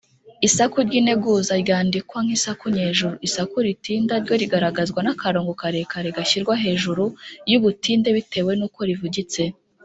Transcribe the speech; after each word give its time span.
Isaku 0.47 0.77
ry’integuza 0.87 1.53
ryandikwa 1.63 2.17
nk’isaku 2.25 2.65
nyejuru. 2.75 3.15
Isaku 3.27 3.55
ritinda 3.67 4.13
ryo 4.23 4.35
rigaragazwa 4.41 4.99
n’akarongo 5.03 5.51
karekare 5.61 6.09
gashyirwa 6.17 6.53
hejuru 6.63 7.03
y’ubutinde 7.49 8.09
bitewe 8.17 8.51
n’uko 8.59 8.79
rivugitse. 8.89 9.41